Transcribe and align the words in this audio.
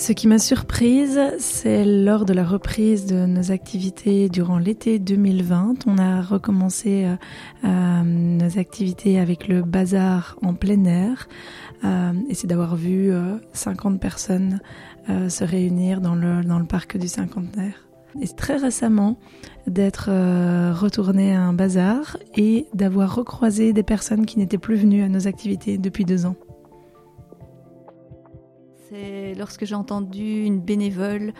Ce 0.00 0.12
qui 0.14 0.28
m'a 0.28 0.38
surprise, 0.38 1.20
c'est 1.38 1.84
lors 1.84 2.24
de 2.24 2.32
la 2.32 2.42
reprise 2.42 3.04
de 3.04 3.26
nos 3.26 3.52
activités 3.52 4.30
durant 4.30 4.56
l'été 4.56 4.98
2020. 4.98 5.86
On 5.86 5.98
a 5.98 6.22
recommencé 6.22 7.04
euh, 7.04 7.16
euh, 7.64 8.02
nos 8.02 8.58
activités 8.58 9.20
avec 9.20 9.46
le 9.46 9.60
bazar 9.60 10.38
en 10.40 10.54
plein 10.54 10.86
air. 10.86 11.28
Euh, 11.84 12.14
et 12.30 12.34
c'est 12.34 12.46
d'avoir 12.46 12.76
vu 12.76 13.12
50 13.52 14.00
personnes 14.00 14.60
se 15.06 15.44
réunir 15.44 16.00
dans 16.00 16.14
le, 16.14 16.42
dans 16.44 16.58
le 16.58 16.64
parc 16.66 16.96
du 16.96 17.06
cinquantenaire. 17.06 17.86
Et 18.22 18.26
très 18.26 18.56
récemment, 18.56 19.18
d'être 19.66 20.08
retourné 20.72 21.34
à 21.34 21.42
un 21.42 21.52
bazar 21.52 22.16
et 22.36 22.66
d'avoir 22.72 23.14
recroisé 23.14 23.74
des 23.74 23.82
personnes 23.82 24.24
qui 24.24 24.38
n'étaient 24.38 24.56
plus 24.56 24.76
venues 24.76 25.02
à 25.02 25.10
nos 25.10 25.28
activités 25.28 25.76
depuis 25.76 26.06
deux 26.06 26.24
ans. 26.24 26.36
C'est 28.90 29.34
lorsque 29.38 29.66
j'ai 29.66 29.76
entendu 29.76 30.42
une 30.42 30.58
bénévole 30.58 31.32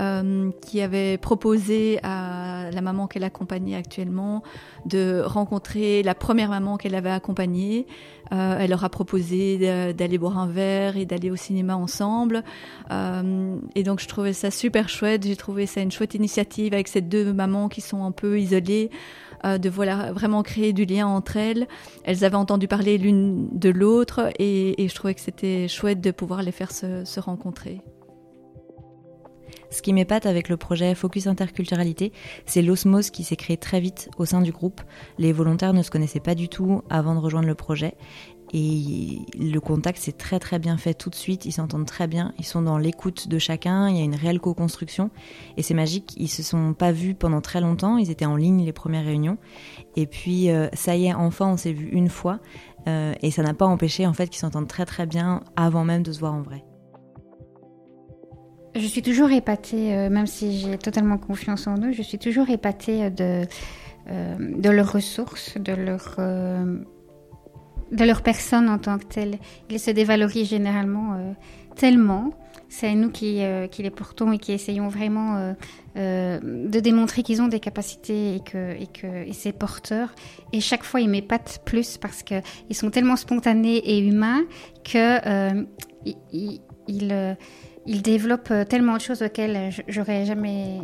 euh, 0.00 0.50
qui 0.62 0.80
avait 0.80 1.18
proposé 1.18 1.98
à 2.02 2.70
la 2.72 2.80
maman 2.80 3.06
qu'elle 3.08 3.24
accompagnait 3.24 3.76
actuellement 3.76 4.42
de 4.86 5.20
rencontrer 5.22 6.02
la 6.02 6.14
première 6.14 6.48
maman 6.48 6.78
qu'elle 6.78 6.94
avait 6.94 7.10
accompagnée. 7.10 7.86
Euh, 8.32 8.56
elle 8.58 8.70
leur 8.70 8.84
a 8.84 8.88
proposé 8.88 9.92
d'aller 9.92 10.16
boire 10.16 10.38
un 10.38 10.46
verre 10.46 10.96
et 10.96 11.04
d'aller 11.04 11.30
au 11.30 11.36
cinéma 11.36 11.76
ensemble. 11.76 12.42
Euh, 12.90 13.56
et 13.74 13.82
donc 13.82 14.00
je 14.00 14.08
trouvais 14.08 14.32
ça 14.32 14.50
super 14.50 14.88
chouette. 14.88 15.26
J'ai 15.26 15.36
trouvé 15.36 15.66
ça 15.66 15.82
une 15.82 15.92
chouette 15.92 16.14
initiative 16.14 16.72
avec 16.72 16.88
ces 16.88 17.02
deux 17.02 17.34
mamans 17.34 17.68
qui 17.68 17.82
sont 17.82 18.02
un 18.02 18.12
peu 18.12 18.40
isolées. 18.40 18.90
Euh, 19.44 19.58
de 19.58 19.68
voilà, 19.68 20.12
vraiment 20.12 20.42
créer 20.42 20.72
du 20.72 20.84
lien 20.84 21.06
entre 21.06 21.36
elles. 21.36 21.66
Elles 22.04 22.24
avaient 22.24 22.36
entendu 22.36 22.68
parler 22.68 22.98
l'une 22.98 23.48
de 23.52 23.70
l'autre 23.70 24.30
et, 24.38 24.74
je 24.78 24.94
trouvais 24.94 25.14
que 25.14 25.20
c'était 25.20 25.68
chouette 25.68 26.00
de 26.00 26.10
pouvoir 26.10 26.42
les 26.42 26.52
faire 26.52 26.70
se, 26.70 27.20
rencontrer. 27.20 27.80
Ce 29.70 29.82
qui 29.82 29.92
m'épate 29.92 30.26
avec 30.26 30.48
le 30.48 30.56
projet 30.56 30.94
Focus 30.94 31.26
Interculturalité, 31.26 32.12
c'est 32.46 32.62
l'osmose 32.62 33.10
qui 33.10 33.24
s'est 33.24 33.36
créée 33.36 33.56
très 33.56 33.80
vite 33.80 34.08
au 34.18 34.24
sein 34.24 34.40
du 34.40 34.52
groupe. 34.52 34.80
Les 35.18 35.32
volontaires 35.32 35.74
ne 35.74 35.82
se 35.82 35.90
connaissaient 35.90 36.20
pas 36.20 36.34
du 36.34 36.48
tout 36.48 36.82
avant 36.90 37.14
de 37.14 37.20
rejoindre 37.20 37.48
le 37.48 37.54
projet 37.54 37.94
et 38.56 39.26
le 39.36 39.58
contact 39.58 39.98
s'est 39.98 40.12
très 40.12 40.38
très 40.38 40.60
bien 40.60 40.76
fait 40.76 40.94
tout 40.94 41.10
de 41.10 41.16
suite, 41.16 41.44
ils 41.44 41.50
s'entendent 41.50 41.86
très 41.86 42.06
bien, 42.06 42.32
ils 42.38 42.44
sont 42.44 42.62
dans 42.62 42.78
l'écoute 42.78 43.26
de 43.26 43.36
chacun, 43.40 43.88
il 43.88 43.96
y 43.96 44.00
a 44.00 44.04
une 44.04 44.14
réelle 44.14 44.38
co-construction. 44.38 45.10
Et 45.56 45.62
c'est 45.62 45.74
magique, 45.74 46.14
ils 46.16 46.28
se 46.28 46.44
sont 46.44 46.72
pas 46.72 46.92
vus 46.92 47.16
pendant 47.16 47.40
très 47.40 47.60
longtemps, 47.60 47.98
ils 47.98 48.12
étaient 48.12 48.26
en 48.26 48.36
ligne 48.36 48.64
les 48.64 48.72
premières 48.72 49.04
réunions. 49.04 49.38
Et 49.96 50.06
puis 50.06 50.50
euh, 50.50 50.68
ça 50.72 50.94
y 50.94 51.06
est, 51.06 51.14
enfin 51.14 51.48
on 51.48 51.56
s'est 51.56 51.72
vu 51.72 51.88
une 51.88 52.08
fois. 52.08 52.38
Euh, 52.86 53.12
et 53.22 53.32
ça 53.32 53.42
n'a 53.42 53.54
pas 53.54 53.66
empêché 53.66 54.06
en 54.06 54.12
fait 54.12 54.28
qu'ils 54.28 54.38
s'entendent 54.38 54.68
très 54.68 54.86
très 54.86 55.06
bien 55.06 55.42
avant 55.56 55.82
même 55.82 56.04
de 56.04 56.12
se 56.12 56.20
voir 56.20 56.34
en 56.34 56.42
vrai. 56.42 56.64
Je 58.76 58.86
suis 58.86 59.02
toujours 59.02 59.32
épatée, 59.32 59.96
euh, 59.96 60.10
même 60.10 60.28
si 60.28 60.60
j'ai 60.60 60.78
totalement 60.78 61.18
confiance 61.18 61.66
en 61.66 61.76
eux, 61.78 61.90
je 61.90 62.02
suis 62.02 62.18
toujours 62.18 62.48
épatée 62.50 63.10
de, 63.10 63.46
de 64.08 64.70
leurs 64.70 64.92
ressources, 64.92 65.58
de 65.58 65.72
leur 65.72 66.20
de 67.94 68.04
leur 68.04 68.22
personne 68.22 68.68
en 68.68 68.78
tant 68.78 68.98
que 68.98 69.04
telle. 69.04 69.38
Ils 69.70 69.80
se 69.80 69.90
dévalorisent 69.90 70.48
généralement 70.48 71.14
euh, 71.14 71.32
tellement. 71.76 72.30
C'est 72.68 72.94
nous 72.94 73.10
qui, 73.10 73.42
euh, 73.44 73.68
qui, 73.68 73.82
les 73.84 73.90
portons 73.90 74.32
et 74.32 74.38
qui 74.38 74.52
essayons 74.52 74.88
vraiment 74.88 75.54
euh, 75.96 76.40
de 76.42 76.80
démontrer 76.80 77.22
qu'ils 77.22 77.40
ont 77.40 77.46
des 77.46 77.60
capacités 77.60 78.34
et 78.34 78.40
que, 78.40 78.74
et 79.28 79.32
c'est 79.32 79.52
porteur. 79.52 80.12
Et 80.52 80.60
chaque 80.60 80.82
fois, 80.82 81.00
ils 81.00 81.08
m'épatent 81.08 81.60
plus 81.64 81.98
parce 81.98 82.24
qu'ils 82.24 82.42
sont 82.72 82.90
tellement 82.90 83.16
spontanés 83.16 83.76
et 83.76 84.00
humains 84.00 84.42
que 84.82 85.64
ils, 86.32 88.02
développent 88.02 88.52
tellement 88.68 88.96
de 88.96 89.00
choses 89.00 89.22
auxquelles 89.22 89.70
j'aurais 89.86 90.24
jamais 90.24 90.80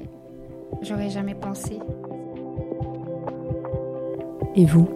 pensé. 1.41 1.81
Et 4.55 4.65
vous? 4.65 4.89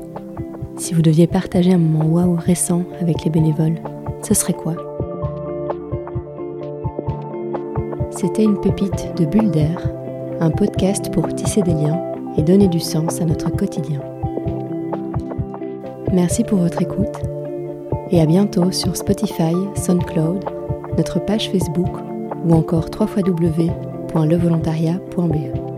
Si 0.76 0.94
vous 0.94 1.02
deviez 1.02 1.26
partager 1.26 1.72
un 1.72 1.78
moment 1.78 2.06
waouh 2.06 2.36
récent 2.36 2.84
avec 3.00 3.24
les 3.24 3.30
bénévoles, 3.30 3.80
ce 4.22 4.34
serait 4.34 4.52
quoi 4.52 4.76
C'était 8.10 8.44
une 8.44 8.60
pépite 8.60 9.12
de 9.16 9.24
Bulle 9.24 9.50
d'air, 9.50 9.90
un 10.40 10.50
podcast 10.50 11.10
pour 11.12 11.26
tisser 11.34 11.62
des 11.62 11.74
liens 11.74 12.00
et 12.36 12.42
donner 12.42 12.68
du 12.68 12.80
sens 12.80 13.20
à 13.20 13.24
notre 13.24 13.50
quotidien. 13.50 14.00
Merci 16.12 16.44
pour 16.44 16.58
votre 16.58 16.80
écoute 16.80 17.18
et 18.10 18.20
à 18.20 18.26
bientôt 18.26 18.70
sur 18.70 18.94
Spotify, 18.96 19.54
SoundCloud, 19.74 20.44
notre 20.96 21.24
page 21.24 21.50
Facebook 21.50 21.90
ou 22.44 22.54
encore 22.54 22.86
www.levolontariat.be. 22.98 25.73